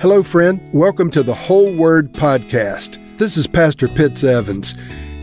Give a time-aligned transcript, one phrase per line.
[0.00, 0.60] Hello, friend.
[0.72, 2.98] Welcome to the Whole Word Podcast.
[3.18, 4.74] This is Pastor Pitts Evans.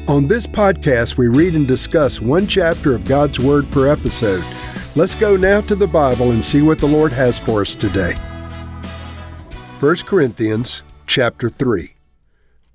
[0.08, 4.44] On this podcast, we read and discuss one chapter of God's Word per episode.
[4.96, 8.16] Let's go now to the Bible and see what the Lord has for us today.
[9.80, 11.96] 1 Corinthians chapter 3.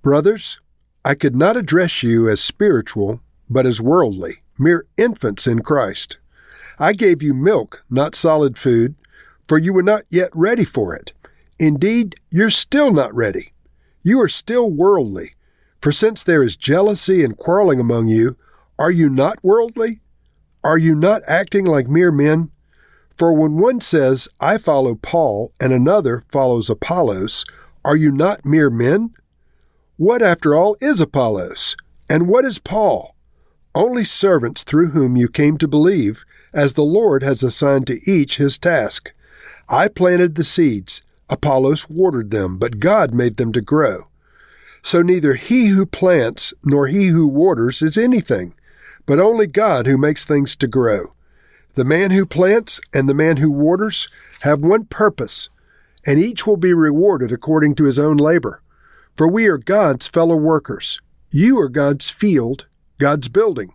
[0.02, 0.61] Brothers,
[1.06, 6.18] I could not address you as spiritual, but as worldly, mere infants in Christ.
[6.79, 8.95] I gave you milk, not solid food,
[9.48, 11.12] for you were not yet ready for it.
[11.59, 13.53] Indeed, you're still not ready.
[14.03, 15.35] You are still worldly.
[15.81, 18.36] For since there is jealousy and quarreling among you,
[18.79, 20.00] are you not worldly?
[20.64, 22.50] Are you not acting like mere men?
[23.17, 27.45] For when one says, I follow Paul, and another follows Apollos,
[27.84, 29.14] are you not mere men?
[29.96, 31.76] What, after all, is Apollos?
[32.09, 33.14] And what is Paul?
[33.75, 38.39] Only servants through whom you came to believe, as the Lord has assigned to each
[38.39, 39.12] his task.
[39.69, 44.08] I planted the seeds, Apollos watered them, but God made them to grow.
[44.83, 48.55] So neither he who plants nor he who waters is anything,
[49.06, 51.14] but only God who makes things to grow.
[51.72, 54.08] The man who plants and the man who waters
[54.42, 55.48] have one purpose,
[56.06, 58.62] and each will be rewarded according to his own labor.
[59.16, 61.00] For we are God's fellow workers.
[61.33, 62.66] You are God's field,
[62.98, 63.72] God's building.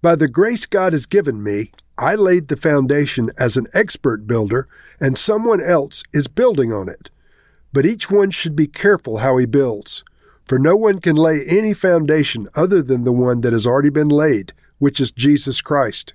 [0.00, 4.68] By the grace God has given me, I laid the foundation as an expert builder,
[5.00, 7.10] and someone else is building on it.
[7.72, 10.04] But each one should be careful how he builds,
[10.46, 14.08] for no one can lay any foundation other than the one that has already been
[14.08, 16.12] laid, which is Jesus Christ.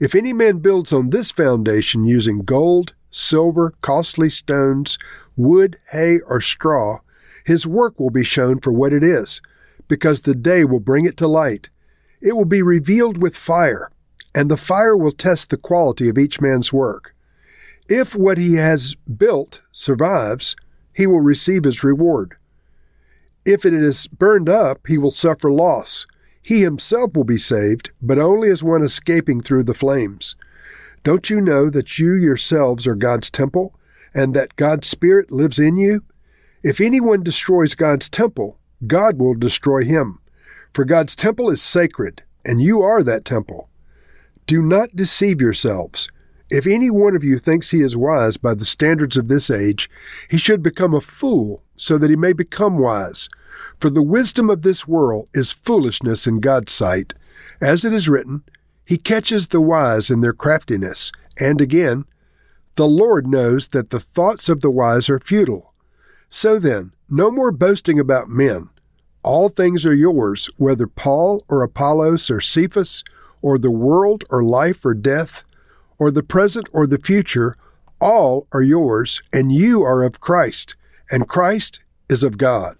[0.00, 4.98] If any man builds on this foundation using gold, silver, costly stones,
[5.36, 6.98] wood, hay, or straw,
[7.44, 9.40] his work will be shown for what it is,
[9.86, 11.70] because the day will bring it to light.
[12.20, 13.92] It will be revealed with fire
[14.34, 17.14] and the fire will test the quality of each man's work.
[17.88, 20.56] If what he has built survives,
[20.92, 22.36] he will receive his reward.
[23.44, 26.06] If it is burned up, he will suffer loss.
[26.40, 30.34] He himself will be saved, but only as one escaping through the flames.
[31.02, 33.74] Don't you know that you yourselves are God's temple,
[34.14, 36.02] and that God's Spirit lives in you?
[36.62, 40.20] If anyone destroys God's temple, God will destroy him.
[40.72, 43.68] For God's temple is sacred, and you are that temple.
[44.46, 46.08] Do not deceive yourselves.
[46.50, 49.88] If any one of you thinks he is wise by the standards of this age,
[50.28, 53.28] he should become a fool so that he may become wise.
[53.80, 57.14] For the wisdom of this world is foolishness in God's sight.
[57.60, 58.42] As it is written,
[58.84, 61.10] He catches the wise in their craftiness.
[61.38, 62.04] And again,
[62.76, 65.72] The Lord knows that the thoughts of the wise are futile.
[66.28, 68.68] So then, no more boasting about men.
[69.22, 73.02] All things are yours, whether Paul or Apollos or Cephas
[73.44, 75.44] or the world or life or death,
[75.98, 77.58] or the present or the future,
[78.00, 80.78] all are yours, and you are of Christ,
[81.10, 82.76] and Christ is of God.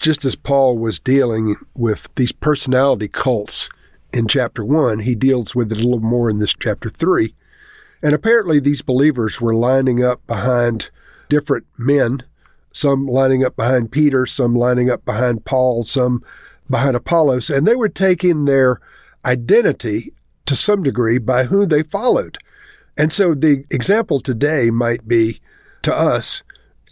[0.00, 3.68] Just as Paul was dealing with these personality cults
[4.12, 7.32] in chapter 1, he deals with it a little more in this chapter 3.
[8.02, 10.90] And apparently, these believers were lining up behind
[11.28, 12.24] different men,
[12.72, 16.24] some lining up behind Peter, some lining up behind Paul, some
[16.70, 18.80] behind Apollos, and they were taking their
[19.24, 20.12] identity
[20.46, 22.38] to some degree by who they followed.
[22.96, 25.40] And so the example today might be
[25.82, 26.42] to us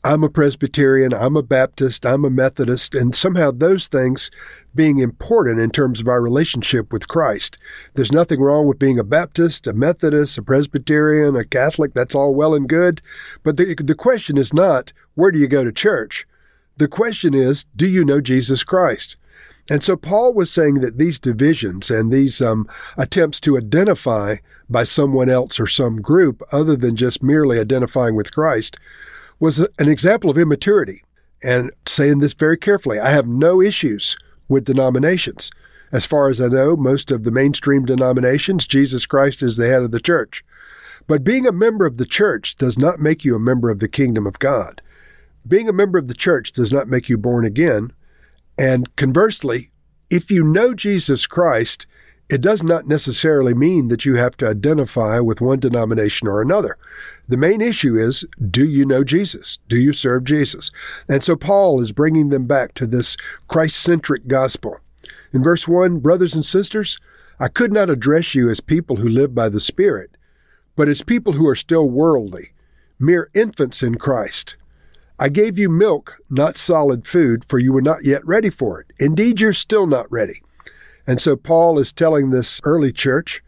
[0.05, 4.31] I'm a Presbyterian, I'm a Baptist, I'm a Methodist, and somehow those things
[4.73, 7.59] being important in terms of our relationship with Christ.
[7.95, 12.33] There's nothing wrong with being a Baptist, a Methodist, a Presbyterian, a Catholic, that's all
[12.35, 13.03] well and good.
[13.43, 16.27] But the, the question is not, where do you go to church?
[16.77, 19.18] The question is, do you know Jesus Christ?
[19.71, 24.37] And so Paul was saying that these divisions and these um, attempts to identify
[24.69, 28.79] by someone else or some group other than just merely identifying with Christ
[29.39, 31.03] was an example of immaturity.
[31.43, 34.17] And saying this very carefully, I have no issues
[34.49, 35.51] with denominations.
[35.93, 39.83] As far as I know, most of the mainstream denominations, Jesus Christ is the head
[39.83, 40.43] of the church.
[41.07, 43.89] But being a member of the church does not make you a member of the
[43.89, 44.83] kingdom of God.
[45.47, 47.93] Being a member of the church does not make you born again,
[48.59, 49.71] and conversely,
[50.11, 51.87] if you know Jesus Christ,
[52.29, 56.77] it does not necessarily mean that you have to identify with one denomination or another.
[57.27, 59.59] The main issue is do you know Jesus?
[59.69, 60.71] Do you serve Jesus?
[61.09, 63.17] And so Paul is bringing them back to this
[63.47, 64.81] Christ centric gospel.
[65.33, 66.99] In verse 1, brothers and sisters,
[67.41, 70.17] I could not address you as people who live by the Spirit,
[70.75, 72.53] but as people who are still worldly,
[72.99, 74.57] mere infants in Christ.
[75.19, 78.93] I gave you milk, not solid food, for you were not yet ready for it.
[78.99, 80.43] Indeed, you're still not ready.
[81.07, 83.43] And so Paul is telling this early church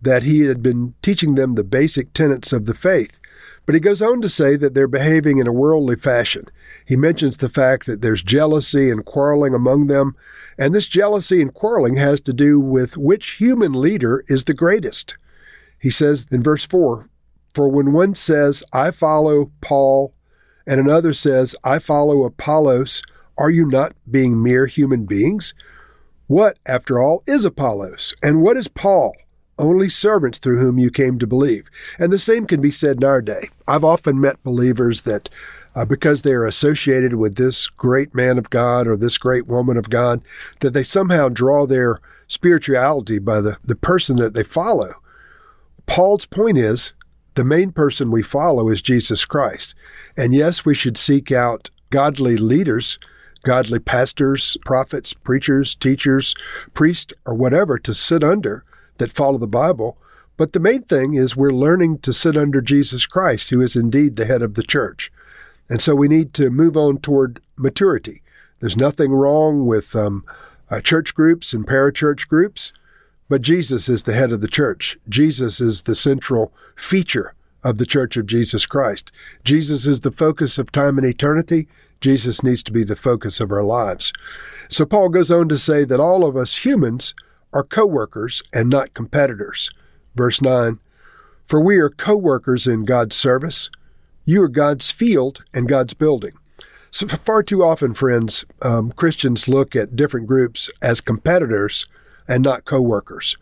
[0.00, 3.18] that he had been teaching them the basic tenets of the faith.
[3.66, 6.44] But he goes on to say that they're behaving in a worldly fashion.
[6.86, 10.16] He mentions the fact that there's jealousy and quarreling among them,
[10.56, 15.16] and this jealousy and quarreling has to do with which human leader is the greatest.
[15.78, 17.08] He says in verse 4
[17.52, 20.14] For when one says, I follow Paul,
[20.70, 23.02] and another says, I follow Apollos,
[23.36, 25.52] are you not being mere human beings?
[26.28, 28.14] What, after all, is Apollos?
[28.22, 29.16] And what is Paul?
[29.58, 31.68] Only servants through whom you came to believe.
[31.98, 33.48] And the same can be said in our day.
[33.66, 35.28] I've often met believers that
[35.74, 39.76] uh, because they are associated with this great man of God or this great woman
[39.76, 40.22] of God,
[40.60, 44.94] that they somehow draw their spirituality by the, the person that they follow.
[45.86, 46.92] Paul's point is
[47.34, 49.74] the main person we follow is Jesus Christ.
[50.16, 52.98] And yes, we should seek out godly leaders
[53.42, 56.34] godly pastors, prophets, preachers, teachers,
[56.74, 58.64] priests, or whatever to sit under
[58.98, 59.96] that follow the Bible.
[60.36, 64.16] But the main thing is we're learning to sit under Jesus Christ, who is indeed
[64.16, 65.10] the head of the church.
[65.68, 68.22] And so we need to move on toward maturity.
[68.60, 70.24] There's nothing wrong with um,
[70.70, 72.72] uh, church groups and parachurch groups,
[73.30, 74.98] but Jesus is the head of the church.
[75.08, 77.32] Jesus is the central feature
[77.62, 79.12] of the church of Jesus Christ.
[79.44, 81.68] Jesus is the focus of time and eternity.
[82.00, 84.12] Jesus needs to be the focus of our lives.
[84.68, 87.14] So Paul goes on to say that all of us humans
[87.52, 89.70] are co workers and not competitors.
[90.16, 90.78] Verse 9
[91.44, 93.70] For we are co workers in God's service.
[94.24, 96.32] You are God's field and God's building.
[96.90, 101.86] So, far too often, friends, um, Christians look at different groups as competitors
[102.30, 103.36] and not co workers.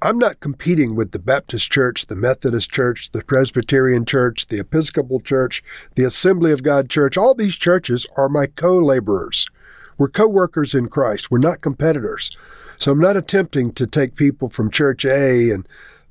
[0.00, 5.20] I'm not competing with the Baptist Church, the Methodist Church, the Presbyterian Church, the Episcopal
[5.20, 5.62] Church,
[5.94, 7.16] the Assembly of God Church.
[7.16, 9.46] All these churches are my co laborers.
[9.98, 11.30] We're co workers in Christ.
[11.30, 12.36] We're not competitors.
[12.78, 15.68] So I'm not attempting to take people from Church A and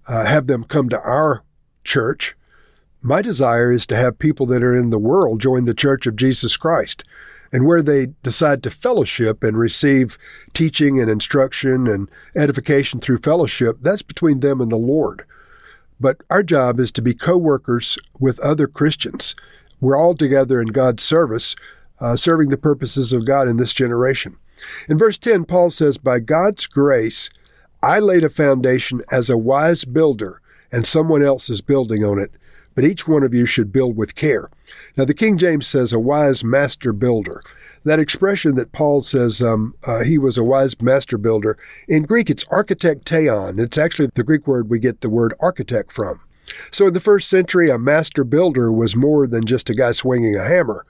[0.07, 1.43] uh, have them come to our
[1.83, 2.35] church.
[3.01, 6.15] My desire is to have people that are in the world join the Church of
[6.15, 7.03] Jesus Christ
[7.53, 10.17] and where they decide to fellowship and receive
[10.53, 15.23] teaching and instruction and edification through fellowship, that's between them and the Lord.
[15.99, 19.35] But our job is to be co workers with other Christians.
[19.79, 21.55] We're all together in God's service,
[21.99, 24.35] uh, serving the purposes of God in this generation.
[24.89, 27.29] In verse 10, Paul says, By God's grace,
[27.83, 30.41] I laid a foundation as a wise builder,
[30.71, 32.31] and someone else is building on it
[32.75, 34.49] but each one of you should build with care.
[34.97, 37.41] Now, the King James says a wise master builder.
[37.85, 42.29] That expression that Paul says um, uh, he was a wise master builder, in Greek
[42.29, 43.59] it's architecteon.
[43.59, 46.21] It's actually the Greek word we get the word architect from.
[46.71, 50.35] So in the first century, a master builder was more than just a guy swinging
[50.35, 50.85] a hammer.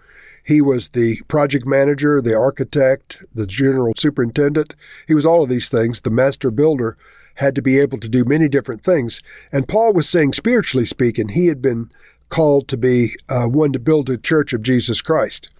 [0.45, 4.75] He was the project manager, the architect, the general superintendent.
[5.07, 6.01] He was all of these things.
[6.01, 6.97] The master builder
[7.35, 9.21] had to be able to do many different things.
[9.51, 11.91] And Paul was saying, spiritually speaking, he had been
[12.29, 15.51] called to be uh, one to build a church of Jesus Christ.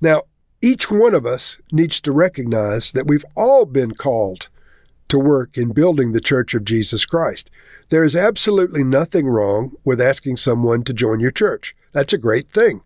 [0.00, 0.22] Now,
[0.60, 4.48] each one of us needs to recognize that we've all been called
[5.08, 7.50] to work in building the church of Jesus Christ.
[7.88, 11.74] There is absolutely nothing wrong with asking someone to join your church.
[11.92, 12.80] That's a great thing.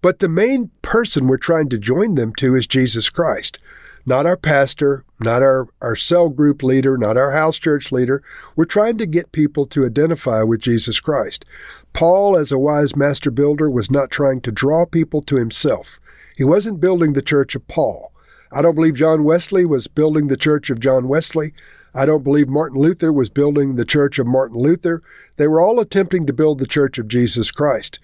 [0.00, 3.58] But the main person we're trying to join them to is Jesus Christ
[4.06, 8.22] not our pastor, not our, our cell group leader, not our house church leader.
[8.54, 11.44] We're trying to get people to identify with Jesus Christ.
[11.92, 15.98] Paul, as a wise master builder, was not trying to draw people to himself.
[16.36, 18.12] He wasn't building the church of Paul.
[18.52, 21.52] I don't believe John Wesley was building the church of John Wesley.
[21.94, 25.02] I don't believe Martin Luther was building the church of Martin Luther.
[25.36, 27.98] They were all attempting to build the church of Jesus Christ.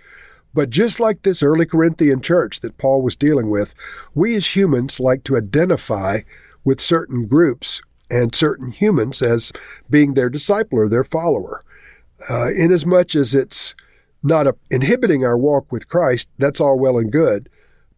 [0.55, 3.75] But just like this early Corinthian church that Paul was dealing with,
[4.15, 6.21] we as humans like to identify
[6.65, 7.81] with certain groups
[8.11, 9.53] and certain humans as
[9.89, 11.61] being their disciple or their follower.
[12.29, 13.75] Uh, inasmuch as it's
[14.23, 17.49] not a, inhibiting our walk with Christ, that's all well and good.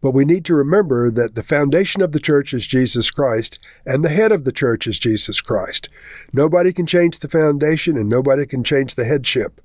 [0.01, 4.03] But we need to remember that the foundation of the church is Jesus Christ, and
[4.03, 5.89] the head of the church is Jesus Christ.
[6.33, 9.61] Nobody can change the foundation, and nobody can change the headship.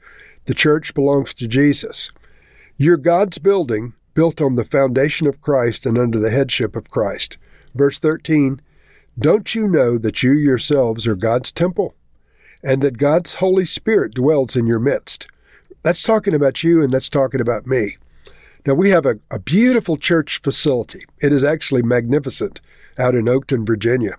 [0.46, 2.10] The church belongs to Jesus.
[2.82, 7.36] You're God's building, built on the foundation of Christ and under the headship of Christ.
[7.74, 8.62] Verse 13
[9.18, 11.94] Don't you know that you yourselves are God's temple,
[12.64, 15.26] and that God's Holy Spirit dwells in your midst?
[15.82, 17.98] That's talking about you, and that's talking about me.
[18.66, 21.04] Now, we have a, a beautiful church facility.
[21.20, 22.62] It is actually magnificent
[22.98, 24.16] out in Oakton, Virginia.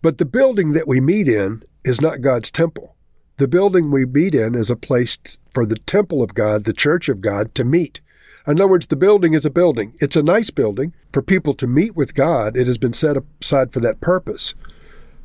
[0.00, 2.96] But the building that we meet in is not God's temple.
[3.36, 5.18] The building we meet in is a place
[5.52, 8.00] for the temple of God, the church of God, to meet.
[8.46, 9.94] In other words, the building is a building.
[10.00, 12.56] It's a nice building for people to meet with God.
[12.56, 14.54] It has been set aside for that purpose.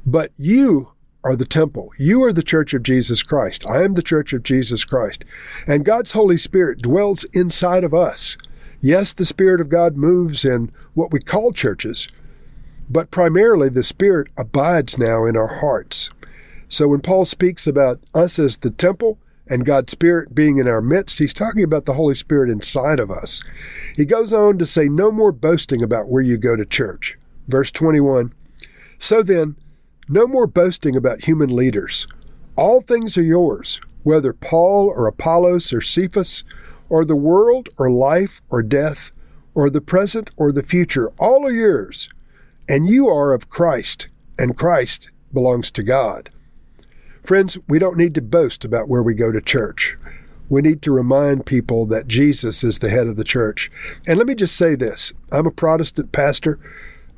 [0.06, 1.92] But you are the temple.
[2.00, 3.70] You are the church of Jesus Christ.
[3.70, 5.26] I am the church of Jesus Christ.
[5.68, 8.38] And God's Holy Spirit dwells inside of us.
[8.82, 12.08] Yes, the Spirit of God moves in what we call churches,
[12.90, 16.10] but primarily the Spirit abides now in our hearts.
[16.70, 20.82] So when Paul speaks about us as the temple and God's Spirit being in our
[20.82, 23.42] midst, he's talking about the Holy Spirit inside of us.
[23.96, 27.18] He goes on to say, No more boasting about where you go to church.
[27.48, 28.32] Verse 21
[29.00, 29.56] So then,
[30.08, 32.08] no more boasting about human leaders.
[32.56, 36.44] All things are yours, whether Paul or Apollos or Cephas,
[36.88, 39.12] or the world or life or death,
[39.56, 41.10] or the present or the future.
[41.18, 42.10] All are yours,
[42.68, 44.08] and you are of Christ,
[44.38, 46.30] and Christ belongs to God.
[47.24, 49.98] Friends, we don't need to boast about where we go to church.
[50.50, 53.70] We need to remind people that Jesus is the head of the church.
[54.08, 56.60] And let me just say this I'm a Protestant pastor.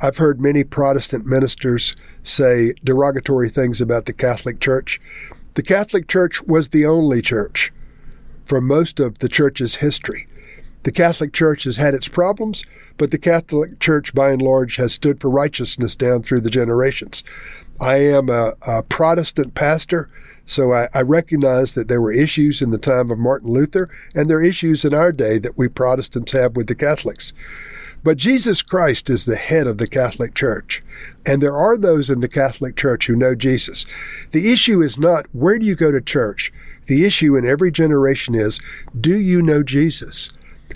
[0.02, 5.00] I've heard many Protestant ministers say derogatory things about the Catholic Church.
[5.54, 7.72] The Catholic Church was the only church
[8.44, 10.28] for most of the church's history.
[10.84, 12.66] The Catholic Church has had its problems,
[12.98, 17.24] but the Catholic Church, by and large, has stood for righteousness down through the generations.
[17.82, 20.08] I am a, a Protestant pastor,
[20.46, 24.30] so I, I, recognize that there were issues in the time of Martin Luther, and
[24.30, 27.34] there are issues in our day that we Protestants have with the Catholics.
[28.04, 30.84] But Jesus Christ is the head of the Catholic Church,
[31.26, 33.88] and there are those in the Catholic Church who know Jesus.
[34.30, 36.54] The issue is not where do you go to church?
[36.86, 38.60] The issue in every generation is
[39.00, 40.30] do you know Jesus?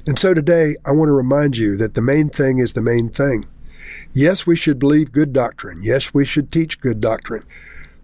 [0.08, 3.10] And so today, I want to remind you that the main thing is the main
[3.10, 3.46] thing.
[4.18, 5.84] Yes, we should believe good doctrine.
[5.84, 7.44] Yes, we should teach good doctrine.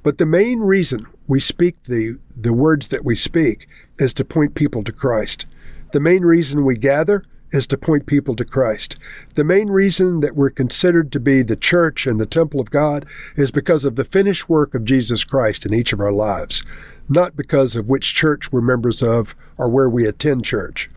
[0.04, 3.66] But the main reason we speak the, the words that we speak
[3.98, 5.46] is to point people to Christ.
[5.94, 9.00] The main reason we gather is to point people to Christ.
[9.36, 13.06] The main reason that we're considered to be the church and the temple of God
[13.38, 16.62] is because of the finished work of Jesus Christ in each of our lives,
[17.08, 20.90] not because of which church we're members of or where we attend church.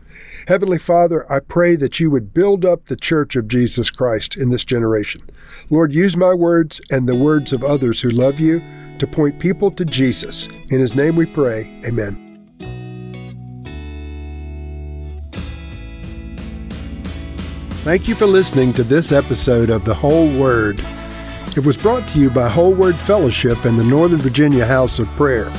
[0.47, 4.49] Heavenly Father, I pray that you would build up the church of Jesus Christ in
[4.49, 5.21] this generation.
[5.69, 8.61] Lord, use my words and the words of others who love you
[8.99, 10.47] to point people to Jesus.
[10.69, 11.79] In his name we pray.
[11.85, 12.21] Amen.
[17.83, 20.83] Thank you for listening to this episode of The Whole Word.
[21.55, 25.07] It was brought to you by Whole Word Fellowship and the Northern Virginia House of
[25.09, 25.51] Prayer.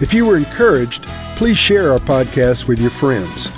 [0.00, 1.02] If you were encouraged,
[1.36, 3.57] please share our podcast with your friends.